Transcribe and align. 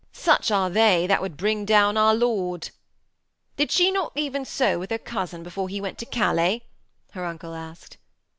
'Such 0.13 0.49
are 0.49 0.67
they 0.71 1.05
that 1.05 1.21
would 1.21 1.37
bring 1.37 1.63
down 1.63 1.95
our 1.95 2.15
Lord!' 2.15 2.71
'Did 3.55 3.69
she 3.69 3.91
not 3.91 4.11
even 4.15 4.43
so 4.45 4.79
with 4.79 4.89
her 4.89 4.97
cousin 4.97 5.43
before 5.43 5.69
he 5.69 5.79
went 5.79 5.99
to 5.99 6.07
Calais?' 6.07 6.65
her 7.11 7.23
uncle 7.23 7.53
asked. 7.53 7.97